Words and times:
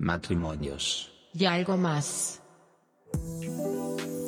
Matrimonios. 0.00 1.12
Y 1.34 1.44
algo 1.44 1.76
más. 1.76 2.40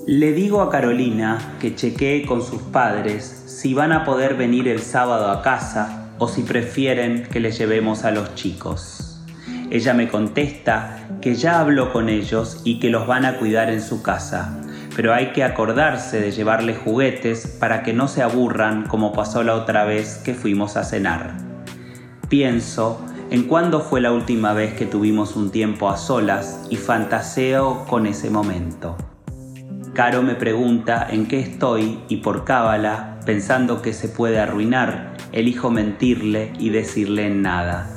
Le 0.06 0.32
digo 0.34 0.60
a 0.60 0.70
Carolina 0.70 1.56
que 1.60 1.74
chequee 1.74 2.26
con 2.26 2.42
sus 2.42 2.60
padres 2.60 3.24
si 3.24 3.72
van 3.72 3.92
a 3.92 4.04
poder 4.04 4.34
venir 4.34 4.68
el 4.68 4.80
sábado 4.80 5.30
a 5.30 5.40
casa 5.40 6.10
o 6.18 6.28
si 6.28 6.42
prefieren 6.42 7.22
que 7.22 7.40
les 7.40 7.56
llevemos 7.56 8.04
a 8.04 8.10
los 8.10 8.34
chicos. 8.34 9.24
Ella 9.70 9.94
me 9.94 10.08
contesta 10.10 11.08
que 11.22 11.36
ya 11.36 11.60
habló 11.60 11.90
con 11.90 12.10
ellos 12.10 12.60
y 12.64 12.78
que 12.78 12.90
los 12.90 13.06
van 13.06 13.24
a 13.24 13.38
cuidar 13.38 13.70
en 13.70 13.80
su 13.80 14.02
casa, 14.02 14.60
pero 14.94 15.14
hay 15.14 15.32
que 15.32 15.42
acordarse 15.42 16.20
de 16.20 16.32
llevarles 16.32 16.76
juguetes 16.84 17.46
para 17.46 17.82
que 17.82 17.94
no 17.94 18.08
se 18.08 18.20
aburran 18.20 18.86
como 18.86 19.14
pasó 19.14 19.42
la 19.42 19.54
otra 19.54 19.84
vez 19.84 20.18
que 20.18 20.34
fuimos 20.34 20.76
a 20.76 20.84
cenar. 20.84 21.38
Pienso 22.28 23.00
en 23.32 23.44
cuándo 23.44 23.80
fue 23.80 24.02
la 24.02 24.12
última 24.12 24.52
vez 24.52 24.74
que 24.74 24.84
tuvimos 24.84 25.36
un 25.36 25.50
tiempo 25.50 25.88
a 25.88 25.96
solas 25.96 26.66
y 26.68 26.76
fantaseo 26.76 27.86
con 27.88 28.06
ese 28.06 28.28
momento. 28.28 28.94
Caro 29.94 30.22
me 30.22 30.34
pregunta 30.34 31.06
en 31.10 31.26
qué 31.26 31.40
estoy 31.40 31.98
y 32.10 32.18
por 32.18 32.44
cábala, 32.44 33.20
pensando 33.24 33.80
que 33.80 33.94
se 33.94 34.10
puede 34.10 34.38
arruinar, 34.38 35.16
elijo 35.32 35.70
mentirle 35.70 36.52
y 36.58 36.68
decirle 36.68 37.30
nada. 37.30 37.88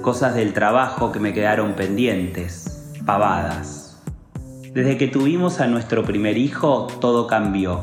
Cosas 0.00 0.34
del 0.34 0.54
trabajo 0.54 1.12
que 1.12 1.20
me 1.20 1.34
quedaron 1.34 1.74
pendientes, 1.74 2.94
pavadas. 3.04 4.02
Desde 4.72 4.96
que 4.96 5.08
tuvimos 5.08 5.60
a 5.60 5.66
nuestro 5.66 6.02
primer 6.02 6.38
hijo, 6.38 6.86
todo 6.98 7.26
cambió 7.26 7.82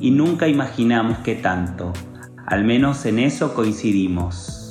y 0.00 0.10
nunca 0.10 0.48
imaginamos 0.48 1.18
que 1.18 1.34
tanto. 1.34 1.92
Al 2.46 2.64
menos 2.64 3.04
en 3.04 3.18
eso 3.18 3.52
coincidimos. 3.52 4.65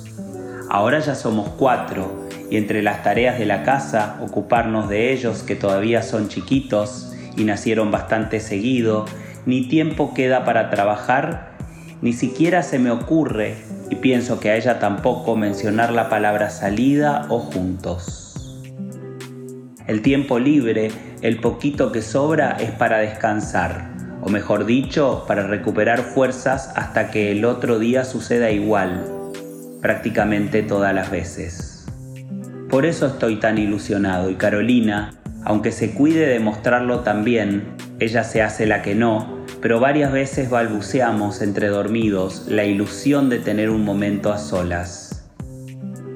Ahora 0.70 1.00
ya 1.00 1.16
somos 1.16 1.50
cuatro 1.50 2.26
y 2.50 2.58
entre 2.58 2.82
las 2.82 3.04
tareas 3.04 3.40
de 3.40 3.46
la 3.46 3.64
casa, 3.64 4.18
ocuparnos 4.22 4.90
de 4.90 5.14
ellos 5.14 5.44
que 5.44 5.56
todavía 5.56 6.02
son 6.02 6.28
chiquitos, 6.28 7.12
y 7.38 7.44
nacieron 7.44 7.92
bastante 7.92 8.40
seguido, 8.40 9.06
ni 9.46 9.68
tiempo 9.68 10.14
queda 10.14 10.46
para 10.46 10.70
trabajar, 10.70 11.56
ni 12.02 12.14
siquiera 12.14 12.64
se 12.64 12.80
me 12.80 12.92
ocurre, 12.92 13.58
y 13.90 13.96
pienso 13.96 14.40
que 14.40 14.52
a 14.52 14.56
ella 14.56 14.80
tampoco, 14.80 15.36
mencionar 15.36 15.92
la 15.92 16.10
palabra 16.10 16.50
salida 16.50 17.26
o 17.30 17.40
juntos. 17.40 18.22
El 19.88 20.02
tiempo 20.02 20.40
libre, 20.40 20.92
el 21.22 21.40
poquito 21.40 21.92
que 21.92 22.02
sobra, 22.02 22.58
es 22.60 22.72
para 22.72 23.00
descansar, 23.00 23.90
o 24.22 24.30
mejor 24.30 24.66
dicho, 24.66 25.26
para 25.28 25.46
recuperar 25.46 26.02
fuerzas 26.02 26.72
hasta 26.76 27.12
que 27.12 27.32
el 27.32 27.46
otro 27.46 27.78
día 27.78 28.04
suceda 28.04 28.50
igual, 28.50 29.15
prácticamente 29.86 30.64
todas 30.64 30.96
las 30.96 31.12
veces. 31.12 31.86
Por 32.72 32.88
eso 32.88 33.06
estoy 33.06 33.36
tan 33.36 33.60
ilusionado 33.60 34.32
y 34.32 34.34
Carolina, 34.34 35.14
aunque 35.44 35.72
se 35.72 35.92
cuide 35.92 36.26
de 36.26 36.40
mostrarlo 36.40 37.02
también, 37.02 37.66
ella 38.00 38.24
se 38.24 38.42
hace 38.42 38.66
la 38.66 38.82
que 38.82 38.96
no, 38.96 39.46
pero 39.62 39.80
varias 39.80 40.12
veces 40.12 40.50
balbuceamos 40.50 41.44
entre 41.44 41.68
dormidos 41.68 42.48
la 42.48 42.64
ilusión 42.64 43.30
de 43.30 43.38
tener 43.38 43.70
un 43.70 43.86
momento 43.86 44.34
a 44.34 44.40
solas. 44.40 45.24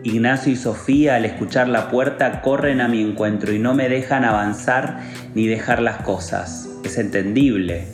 Ignacio 0.04 0.52
y 0.52 0.56
Sofía 0.56 1.18
al 1.18 1.26
escuchar 1.26 1.68
la 1.68 1.92
puerta 1.92 2.42
corren 2.42 2.82
a 2.82 2.88
mi 2.88 3.04
encuentro 3.04 3.54
y 3.54 3.60
no 3.60 3.76
me 3.76 3.88
dejan 3.88 4.26
avanzar 4.26 5.02
ni 5.36 5.46
dejar 5.46 5.80
las 5.80 5.98
cosas. 5.98 6.68
Es 6.84 6.98
entendible. 6.98 7.86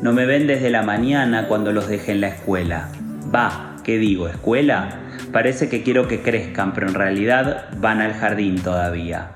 No 0.00 0.14
me 0.14 0.24
ven 0.24 0.46
desde 0.46 0.70
la 0.70 0.84
mañana 0.84 1.48
cuando 1.48 1.70
los 1.70 1.86
deje 1.86 2.12
en 2.12 2.22
la 2.22 2.28
escuela. 2.28 2.88
Va, 3.34 3.67
¿qué 3.88 3.96
digo? 3.96 4.28
¿Escuela? 4.28 5.00
Parece 5.32 5.70
que 5.70 5.82
quiero 5.82 6.08
que 6.08 6.20
crezcan, 6.20 6.74
pero 6.74 6.88
en 6.88 6.92
realidad 6.92 7.70
van 7.80 8.02
al 8.02 8.12
jardín 8.12 8.60
todavía. 8.60 9.30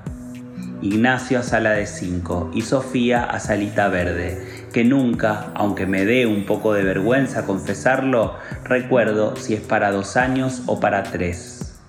Ignacio 0.79 1.39
a 1.39 1.41
sala 1.41 1.71
de 1.71 1.87
5 1.87 2.51
y 2.53 2.61
Sofía 2.61 3.23
a 3.23 3.39
salita 3.39 3.87
verde, 3.87 4.67
que 4.71 4.83
nunca, 4.83 5.47
aunque 5.55 5.87
me 5.87 6.05
dé 6.05 6.27
un 6.27 6.45
poco 6.45 6.75
de 6.75 6.83
vergüenza 6.83 7.47
confesarlo, 7.47 8.35
recuerdo 8.63 9.35
si 9.37 9.55
es 9.55 9.61
para 9.61 9.91
dos 9.91 10.17
años 10.17 10.61
o 10.67 10.79
para 10.79 11.01
tres. 11.01 11.81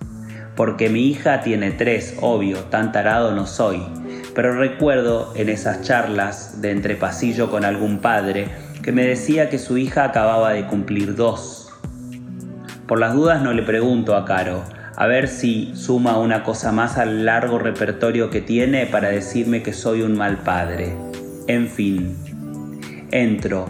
Porque 0.55 0.89
mi 0.89 1.07
hija 1.07 1.41
tiene 1.41 1.69
tres, 1.69 2.17
obvio, 2.19 2.57
tan 2.71 2.91
tarado 2.91 3.31
no 3.35 3.45
soy, 3.45 3.83
pero 4.33 4.57
recuerdo 4.57 5.33
en 5.35 5.49
esas 5.49 5.83
charlas 5.83 6.63
de 6.63 6.71
entre 6.71 6.95
pasillo 6.95 7.51
con 7.51 7.63
algún 7.63 7.99
padre 7.99 8.47
que 8.81 8.91
me 8.91 9.05
decía 9.05 9.51
que 9.51 9.59
su 9.59 9.77
hija 9.77 10.03
acababa 10.03 10.53
de 10.53 10.65
cumplir 10.65 11.15
dos. 11.15 11.64
Por 12.87 12.99
las 12.99 13.15
dudas 13.15 13.41
no 13.41 13.51
le 13.51 13.63
pregunto 13.63 14.15
a 14.15 14.25
Caro, 14.25 14.63
a 14.95 15.07
ver 15.07 15.27
si 15.27 15.75
suma 15.75 16.19
una 16.19 16.43
cosa 16.43 16.71
más 16.71 16.99
al 16.99 17.25
largo 17.25 17.57
repertorio 17.57 18.29
que 18.29 18.41
tiene 18.41 18.85
para 18.85 19.09
decirme 19.09 19.63
que 19.63 19.73
soy 19.73 20.03
un 20.03 20.15
mal 20.15 20.37
padre. 20.43 20.95
En 21.47 21.67
fin, 21.67 22.15
entro, 23.09 23.65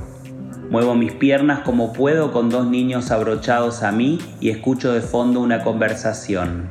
muevo 0.70 0.96
mis 0.96 1.14
piernas 1.14 1.60
como 1.60 1.94
puedo 1.94 2.34
con 2.34 2.50
dos 2.50 2.68
niños 2.68 3.10
abrochados 3.10 3.84
a 3.84 3.94
mí 3.94 4.20
y 4.42 4.50
escucho 4.50 4.92
de 4.92 5.00
fondo 5.00 5.40
una 5.40 5.64
conversación. 5.64 6.68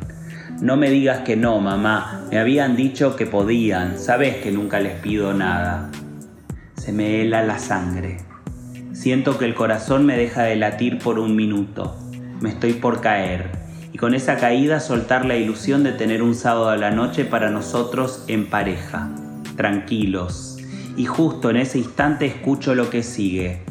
No 0.61 0.77
me 0.77 0.91
digas 0.91 1.21
que 1.21 1.37
no, 1.37 1.61
mamá, 1.61 2.27
me 2.31 2.39
habían 2.39 2.77
dicho 2.77 3.17
que 3.17 3.25
podían, 3.25 3.99
sabes 3.99 4.37
que 4.37 4.53
nunca 4.53 4.81
les 4.81 5.01
pido 5.01 5.33
nada. 5.33 5.91
Se 6.77 6.93
me 6.93 7.23
hela 7.23 7.43
la 7.43 7.59
sangre. 7.59 8.19
Siento 8.93 9.39
que 9.39 9.47
el 9.47 9.55
corazón 9.55 10.05
me 10.05 10.19
deja 10.19 10.43
de 10.43 10.57
latir 10.57 10.99
por 10.99 11.19
un 11.19 11.35
minuto. 11.35 12.04
Me 12.45 12.51
estoy 12.51 12.75
por 12.75 13.01
caer 13.01 13.49
y 13.91 13.97
con 13.97 14.13
esa 14.13 14.37
caída 14.37 14.79
soltar 14.79 15.25
la 15.25 15.35
ilusión 15.35 15.83
de 15.83 15.93
tener 15.93 16.23
un 16.23 16.35
sábado 16.35 16.69
a 16.69 16.77
la 16.77 16.91
noche 16.91 17.25
para 17.25 17.49
nosotros 17.49 18.23
en 18.29 18.51
pareja, 18.51 19.09
tranquilos. 19.57 20.59
Y 20.95 21.07
justo 21.07 21.49
en 21.49 21.57
ese 21.57 21.79
instante 21.79 22.27
escucho 22.27 22.75
lo 22.75 22.91
que 22.91 23.03
sigue. 23.03 23.63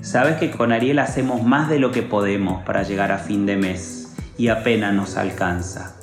Sabes 0.00 0.36
que 0.36 0.50
con 0.50 0.72
Ariel 0.72 0.98
hacemos 0.98 1.42
más 1.42 1.68
de 1.68 1.78
lo 1.78 1.92
que 1.92 2.00
podemos 2.00 2.64
para 2.64 2.84
llegar 2.84 3.12
a 3.12 3.18
fin 3.18 3.44
de 3.44 3.58
mes 3.58 4.14
y 4.38 4.48
apenas 4.48 4.94
nos 4.94 5.18
alcanza. 5.18 5.98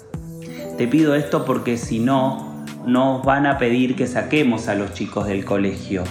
Te 0.77 0.87
pido 0.87 1.15
esto 1.15 1.45
porque 1.45 1.77
si 1.77 1.97
no, 1.97 2.63
nos 2.85 3.25
van 3.25 3.47
a 3.47 3.57
pedir 3.57 3.95
que 3.95 4.05
saquemos 4.05 4.67
a 4.67 4.75
los 4.75 4.93
chicos 4.93 5.25
del 5.25 5.45
colegio. 5.45 6.03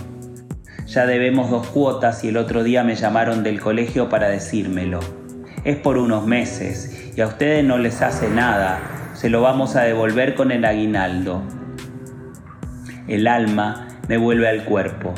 Ya 0.85 1.07
debemos 1.07 1.49
dos 1.49 1.69
cuotas 1.69 2.25
y 2.25 2.31
el 2.31 2.39
otro 2.39 2.65
día 2.65 2.83
me 2.83 2.97
llamaron 2.97 3.45
del 3.45 3.61
colegio 3.61 4.09
para 4.09 4.29
decírmelo. 4.29 5.22
Es 5.65 5.77
por 5.77 5.97
unos 5.97 6.27
meses 6.27 7.13
y 7.17 7.21
a 7.21 7.29
ustedes 7.29 7.65
no 7.65 7.79
les 7.79 8.03
hace 8.03 8.29
nada, 8.29 8.81
se 9.15 9.31
lo 9.31 9.43
vamos 9.43 9.77
a 9.77 9.83
devolver 9.83 10.35
con 10.35 10.51
el 10.51 10.65
aguinaldo. 10.65 11.43
El 13.07 13.29
alma 13.29 13.87
me 14.09 14.17
vuelve 14.17 14.49
al 14.49 14.65
cuerpo. 14.65 15.15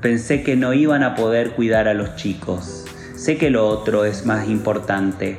Pensé 0.00 0.42
que 0.42 0.56
no 0.56 0.72
iban 0.72 1.04
a 1.04 1.14
poder 1.14 1.52
cuidar 1.52 1.86
a 1.86 1.94
los 1.94 2.16
chicos. 2.16 2.86
Sé 3.14 3.36
que 3.36 3.50
lo 3.50 3.68
otro 3.68 4.04
es 4.04 4.26
más 4.26 4.48
importante, 4.48 5.38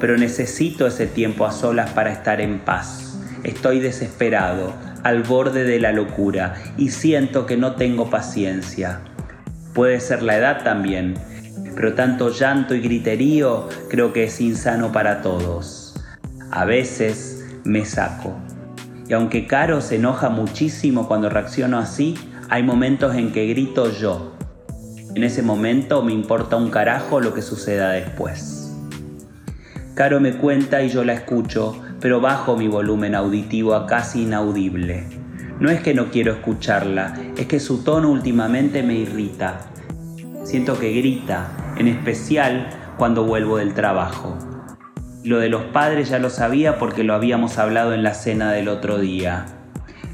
pero 0.00 0.16
necesito 0.16 0.88
ese 0.88 1.06
tiempo 1.06 1.46
a 1.46 1.52
solas 1.52 1.90
para 1.90 2.10
estar 2.10 2.40
en 2.40 2.58
paz. 2.58 3.20
Estoy 3.44 3.78
desesperado, 3.78 4.74
al 5.04 5.22
borde 5.22 5.62
de 5.62 5.78
la 5.78 5.92
locura, 5.92 6.54
y 6.76 6.90
siento 6.90 7.46
que 7.46 7.56
no 7.56 7.76
tengo 7.76 8.10
paciencia. 8.10 8.98
Puede 9.74 10.00
ser 10.00 10.24
la 10.24 10.36
edad 10.36 10.64
también, 10.64 11.14
pero 11.76 11.92
tanto 11.94 12.30
llanto 12.30 12.74
y 12.74 12.80
griterío 12.80 13.68
creo 13.88 14.12
que 14.12 14.24
es 14.24 14.40
insano 14.40 14.90
para 14.90 15.20
todos. 15.20 15.94
A 16.50 16.64
veces 16.64 17.46
me 17.64 17.84
saco. 17.84 18.34
Y 19.08 19.12
aunque 19.12 19.46
Caro 19.46 19.80
se 19.80 19.96
enoja 19.96 20.30
muchísimo 20.30 21.06
cuando 21.06 21.28
reacciono 21.28 21.78
así, 21.78 22.16
hay 22.48 22.62
momentos 22.62 23.14
en 23.14 23.30
que 23.30 23.46
grito 23.46 23.92
yo. 23.92 24.32
En 25.14 25.22
ese 25.22 25.42
momento 25.42 26.02
me 26.02 26.12
importa 26.12 26.56
un 26.56 26.70
carajo 26.70 27.20
lo 27.20 27.34
que 27.34 27.42
suceda 27.42 27.90
después. 27.90 28.74
Caro 29.94 30.20
me 30.20 30.36
cuenta 30.36 30.82
y 30.82 30.88
yo 30.88 31.04
la 31.04 31.14
escucho, 31.14 31.80
pero 32.00 32.20
bajo 32.20 32.56
mi 32.56 32.68
volumen 32.68 33.14
auditivo 33.14 33.74
a 33.74 33.86
casi 33.86 34.22
inaudible. 34.22 35.04
No 35.60 35.70
es 35.70 35.80
que 35.80 35.94
no 35.94 36.10
quiero 36.10 36.32
escucharla, 36.32 37.14
es 37.36 37.46
que 37.46 37.60
su 37.60 37.82
tono 37.82 38.10
últimamente 38.10 38.82
me 38.82 38.94
irrita. 38.94 39.60
Siento 40.44 40.78
que 40.78 40.92
grita, 40.92 41.48
en 41.76 41.88
especial 41.88 42.68
cuando 42.96 43.24
vuelvo 43.24 43.58
del 43.58 43.74
trabajo. 43.74 44.36
Lo 45.24 45.38
de 45.38 45.48
los 45.48 45.62
padres 45.64 46.08
ya 46.08 46.18
lo 46.18 46.30
sabía 46.30 46.78
porque 46.78 47.04
lo 47.04 47.14
habíamos 47.14 47.58
hablado 47.58 47.92
en 47.92 48.02
la 48.02 48.14
cena 48.14 48.52
del 48.52 48.68
otro 48.68 48.98
día. 48.98 49.46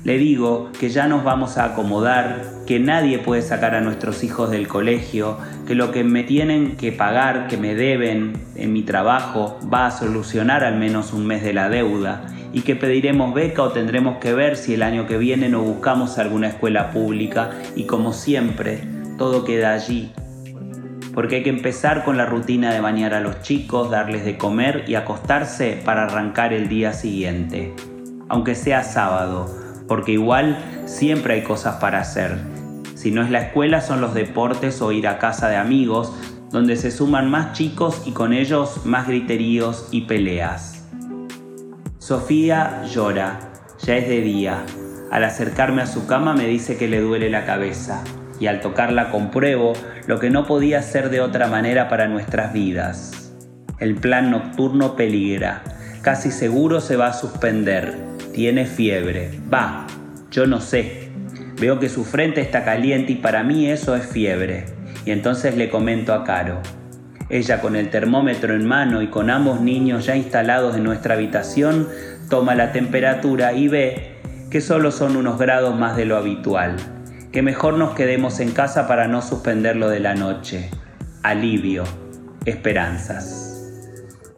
Le 0.04 0.18
digo 0.18 0.70
que 0.80 0.88
ya 0.88 1.06
nos 1.06 1.22
vamos 1.22 1.58
a 1.58 1.64
acomodar, 1.64 2.42
que 2.66 2.80
nadie 2.80 3.18
puede 3.18 3.42
sacar 3.42 3.76
a 3.76 3.80
nuestros 3.80 4.24
hijos 4.24 4.50
del 4.50 4.66
colegio, 4.66 5.36
que 5.66 5.76
lo 5.76 5.92
que 5.92 6.02
me 6.02 6.24
tienen 6.24 6.76
que 6.76 6.90
pagar, 6.90 7.46
que 7.46 7.56
me 7.56 7.76
deben 7.76 8.32
en 8.56 8.72
mi 8.72 8.82
trabajo, 8.82 9.60
va 9.72 9.86
a 9.86 9.90
solucionar 9.92 10.64
al 10.64 10.76
menos 10.76 11.12
un 11.12 11.26
mes 11.26 11.44
de 11.44 11.52
la 11.52 11.68
deuda 11.68 12.26
y 12.52 12.62
que 12.62 12.74
pediremos 12.74 13.32
beca 13.32 13.62
o 13.62 13.70
tendremos 13.70 14.18
que 14.18 14.34
ver 14.34 14.56
si 14.56 14.74
el 14.74 14.82
año 14.82 15.06
que 15.06 15.18
viene 15.18 15.48
nos 15.48 15.62
buscamos 15.62 16.18
alguna 16.18 16.48
escuela 16.48 16.90
pública 16.90 17.50
y 17.76 17.84
como 17.84 18.12
siempre, 18.12 18.80
todo 19.18 19.44
queda 19.44 19.72
allí 19.72 20.10
porque 21.14 21.36
hay 21.36 21.42
que 21.42 21.50
empezar 21.50 22.04
con 22.04 22.16
la 22.16 22.26
rutina 22.26 22.72
de 22.72 22.80
bañar 22.80 23.14
a 23.14 23.20
los 23.20 23.42
chicos, 23.42 23.90
darles 23.90 24.24
de 24.24 24.38
comer 24.38 24.84
y 24.86 24.94
acostarse 24.94 25.80
para 25.84 26.04
arrancar 26.04 26.52
el 26.52 26.68
día 26.68 26.92
siguiente, 26.92 27.74
aunque 28.28 28.54
sea 28.54 28.82
sábado, 28.82 29.46
porque 29.88 30.12
igual 30.12 30.58
siempre 30.86 31.34
hay 31.34 31.42
cosas 31.42 31.76
para 31.76 32.00
hacer. 32.00 32.38
Si 32.94 33.10
no 33.10 33.22
es 33.22 33.30
la 33.30 33.42
escuela 33.42 33.80
son 33.80 34.00
los 34.00 34.14
deportes 34.14 34.80
o 34.80 34.92
ir 34.92 35.06
a 35.08 35.18
casa 35.18 35.48
de 35.48 35.56
amigos, 35.56 36.12
donde 36.50 36.76
se 36.76 36.90
suman 36.90 37.30
más 37.30 37.52
chicos 37.52 38.02
y 38.06 38.12
con 38.12 38.32
ellos 38.32 38.84
más 38.84 39.06
griteríos 39.06 39.88
y 39.90 40.02
peleas. 40.02 40.86
Sofía 41.98 42.82
llora, 42.84 43.38
ya 43.84 43.96
es 43.96 44.08
de 44.08 44.20
día. 44.20 44.64
Al 45.10 45.24
acercarme 45.24 45.82
a 45.82 45.86
su 45.86 46.06
cama 46.06 46.34
me 46.34 46.46
dice 46.46 46.76
que 46.76 46.88
le 46.88 47.00
duele 47.00 47.28
la 47.30 47.44
cabeza 47.44 48.02
y 48.42 48.48
al 48.48 48.60
tocarla 48.60 49.10
compruebo 49.10 49.72
lo 50.08 50.18
que 50.18 50.28
no 50.28 50.46
podía 50.46 50.82
ser 50.82 51.10
de 51.10 51.20
otra 51.20 51.46
manera 51.46 51.88
para 51.88 52.08
nuestras 52.08 52.52
vidas. 52.52 53.32
El 53.78 53.94
plan 53.94 54.32
nocturno 54.32 54.96
peligra, 54.96 55.62
casi 56.02 56.32
seguro 56.32 56.80
se 56.80 56.96
va 56.96 57.06
a 57.06 57.12
suspender, 57.12 57.94
tiene 58.34 58.66
fiebre, 58.66 59.30
va, 59.52 59.86
yo 60.32 60.48
no 60.48 60.60
sé. 60.60 61.12
Veo 61.60 61.78
que 61.78 61.88
su 61.88 62.04
frente 62.04 62.40
está 62.40 62.64
caliente 62.64 63.12
y 63.12 63.16
para 63.16 63.44
mí 63.44 63.70
eso 63.70 63.94
es 63.94 64.06
fiebre. 64.06 64.64
Y 65.04 65.12
entonces 65.12 65.56
le 65.56 65.70
comento 65.70 66.12
a 66.12 66.24
Caro. 66.24 66.58
Ella 67.28 67.60
con 67.60 67.76
el 67.76 67.90
termómetro 67.90 68.54
en 68.54 68.66
mano 68.66 69.02
y 69.02 69.06
con 69.06 69.30
ambos 69.30 69.60
niños 69.60 70.06
ya 70.06 70.16
instalados 70.16 70.74
en 70.74 70.82
nuestra 70.82 71.14
habitación, 71.14 71.88
toma 72.28 72.56
la 72.56 72.72
temperatura 72.72 73.52
y 73.52 73.68
ve 73.68 74.16
que 74.50 74.60
solo 74.60 74.90
son 74.90 75.16
unos 75.16 75.38
grados 75.38 75.78
más 75.78 75.96
de 75.96 76.06
lo 76.06 76.16
habitual 76.16 76.74
que 77.32 77.40
mejor 77.40 77.78
nos 77.78 77.94
quedemos 77.94 78.40
en 78.40 78.52
casa 78.52 78.86
para 78.86 79.08
no 79.08 79.22
suspender 79.22 79.76
lo 79.76 79.88
de 79.88 80.00
la 80.00 80.14
noche. 80.14 80.68
Alivio, 81.22 81.84
esperanzas. 82.44 83.48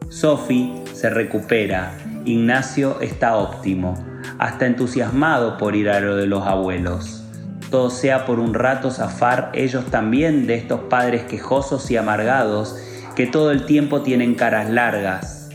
Sophie 0.07 0.71
se 0.93 1.09
recupera, 1.09 1.97
Ignacio 2.23 3.01
está 3.01 3.35
óptimo, 3.35 3.95
hasta 4.39 4.65
entusiasmado 4.65 5.57
por 5.57 5.75
ir 5.75 5.89
a 5.89 5.99
lo 5.99 6.15
de 6.15 6.25
los 6.25 6.47
abuelos. 6.47 7.25
Todo 7.69 7.89
sea 7.89 8.25
por 8.25 8.39
un 8.39 8.53
rato 8.53 8.89
zafar 8.91 9.51
ellos 9.53 9.85
también 9.87 10.47
de 10.47 10.55
estos 10.55 10.81
padres 10.89 11.23
quejosos 11.23 11.91
y 11.91 11.97
amargados 11.97 12.77
que 13.13 13.27
todo 13.27 13.51
el 13.51 13.65
tiempo 13.65 14.03
tienen 14.03 14.35
caras 14.35 14.69
largas. 14.69 15.49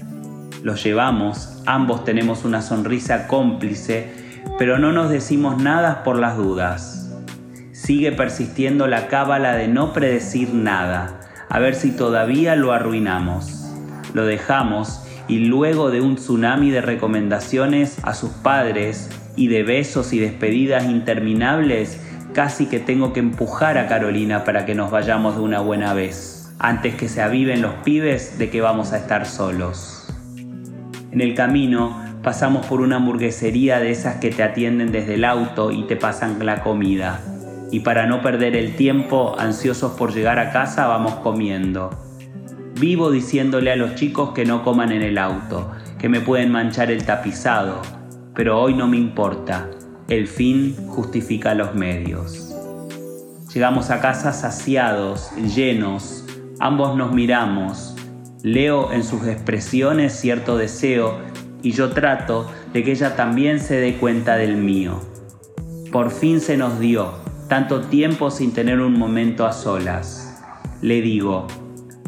Los 0.63 0.85
llevamos, 0.85 1.63
ambos 1.65 2.05
tenemos 2.05 2.45
una 2.45 2.61
sonrisa 2.61 3.27
cómplice, 3.29 4.09
pero 4.59 4.79
no 4.79 4.93
nos 4.93 5.09
decimos 5.09 5.63
nada 5.63 6.03
por 6.05 6.19
las 6.19 6.37
dudas 6.37 7.00
sigue 7.83 8.13
persistiendo 8.13 8.87
la 8.87 9.09
cábala 9.09 9.55
de 9.55 9.67
no 9.67 9.95
predecir 9.95 10.53
nada, 10.53 11.21
a 11.49 11.59
ver 11.61 11.75
si 11.75 11.93
todavía 11.93 12.55
lo 12.55 12.73
arruinamos. 12.73 13.73
Lo 14.13 14.27
dejamos 14.27 15.03
y 15.29 15.39
luego 15.47 15.91
de 15.91 16.03
un 16.03 16.17
tsunami 16.17 16.71
de 16.71 16.83
recomendaciones 16.83 17.97
a 18.03 18.13
sus 18.13 18.31
padres 18.31 19.09
y 19.35 19.49
de 19.49 19.63
besos 19.63 20.13
y 20.13 20.19
despedidas 20.19 20.85
interminables, 20.85 21.99
casi 22.35 22.67
que 22.67 22.81
tengo 22.81 23.15
que 23.15 23.21
empujar 23.21 23.79
a 23.79 23.89
Carolina 23.89 24.45
para 24.45 24.67
que 24.67 24.75
nos 24.75 24.91
vayamos 24.91 25.37
de 25.37 25.43
una 25.43 25.61
buena 25.61 25.95
vez, 25.95 26.53
antes 26.59 26.97
que 26.97 27.09
se 27.09 27.23
aviven 27.23 27.63
los 27.63 27.73
pibes 27.83 28.39
de 28.39 28.51
que 28.51 28.61
vamos 28.61 28.93
a 28.93 28.99
estar 28.99 29.25
solos. 29.25 30.07
En 31.13 31.23
el 31.23 31.35
camino 31.35 32.05
pasamos 32.23 32.67
por 32.67 32.83
una 32.83 32.97
hamburguesería 32.97 33.81
de 33.81 33.91
esas 33.91 34.17
que 34.17 34.31
te 34.31 34.43
atienden 34.43 34.93
desde 34.93 35.15
el 35.15 35.25
auto 35.25 35.73
y 35.73 35.85
te 35.85 35.97
pasan 35.97 36.45
la 36.45 36.63
comida 36.63 37.21
y 37.71 37.81
para 37.81 38.07
no 38.07 38.23
perder 38.23 38.57
el 38.57 38.75
tiempo, 38.77 39.37
ansiosos 39.39 39.93
por 39.93 40.13
llegar 40.13 40.39
a 40.39 40.51
casa, 40.51 40.87
vamos 40.87 41.15
comiendo. 41.17 41.91
Vivo 42.79 43.11
diciéndole 43.11 43.71
a 43.73 43.77
los 43.77 43.95
chicos 43.95 44.33
que 44.33 44.45
no 44.45 44.65
coman 44.65 44.93
en 44.93 45.03
el 45.03 45.19
auto, 45.19 45.71
que 45.99 46.09
me 46.09 46.21
pueden 46.21 46.51
manchar 46.51 46.91
el 46.91 47.05
tapizado, 47.05 47.83
pero 48.35 48.61
hoy 48.61 48.75
no 48.75 48.89
me 48.89 48.97
importa, 48.97 49.69
el 50.09 50.27
fin 50.27 50.75
justifica 50.89 51.55
los 51.55 51.75
medios. 51.75 52.55
Llegamos 53.53 53.91
a 53.91 54.01
casa 54.01 54.33
saciados, 54.33 55.31
llenos, 55.55 56.25
ambos 56.59 56.97
nos 56.97 57.13
miramos, 57.13 57.97
leo 58.43 58.93
en 58.93 59.05
sus 59.05 59.27
expresiones 59.27 60.13
cierto 60.13 60.57
deseo 60.57 61.19
y 61.63 61.73
yo 61.73 61.91
trato 61.91 62.51
de 62.73 62.83
que 62.83 62.93
ella 62.93 63.17
también 63.17 63.61
se 63.61 63.77
dé 63.77 63.97
cuenta 63.97 64.37
del 64.37 64.57
mío. 64.57 65.01
Por 65.93 66.11
fin 66.11 66.41
se 66.41 66.57
nos 66.57 66.79
dio, 66.79 67.13
tanto 67.51 67.81
tiempo 67.81 68.31
sin 68.31 68.53
tener 68.53 68.81
un 68.81 68.97
momento 68.97 69.45
a 69.45 69.53
solas. 69.53 70.41
Le 70.83 71.03
digo, 71.03 71.49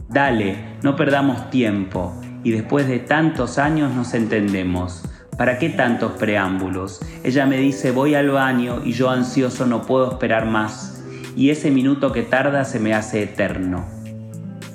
dale, 0.08 0.76
no 0.84 0.94
perdamos 0.94 1.50
tiempo, 1.50 2.14
y 2.44 2.52
después 2.52 2.86
de 2.86 3.00
tantos 3.00 3.58
años 3.58 3.92
nos 3.92 4.14
entendemos. 4.14 5.02
¿Para 5.36 5.58
qué 5.58 5.68
tantos 5.68 6.12
preámbulos? 6.12 7.00
Ella 7.24 7.44
me 7.44 7.56
dice 7.56 7.90
voy 7.90 8.14
al 8.14 8.30
baño 8.30 8.82
y 8.84 8.92
yo 8.92 9.10
ansioso 9.10 9.66
no 9.66 9.82
puedo 9.82 10.12
esperar 10.12 10.46
más, 10.46 11.02
y 11.34 11.50
ese 11.50 11.72
minuto 11.72 12.12
que 12.12 12.22
tarda 12.22 12.64
se 12.64 12.78
me 12.78 12.94
hace 12.94 13.24
eterno. 13.24 13.84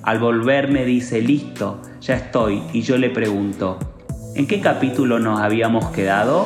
Al 0.03 0.19
volver 0.19 0.69
me 0.69 0.83
dice 0.83 1.21
listo, 1.21 1.81
ya 2.01 2.15
estoy, 2.15 2.61
y 2.73 2.81
yo 2.81 2.97
le 2.97 3.09
pregunto, 3.09 3.79
¿en 4.35 4.47
qué 4.47 4.59
capítulo 4.59 5.17
nos 5.17 5.39
habíamos 5.39 5.85
quedado? 5.91 6.45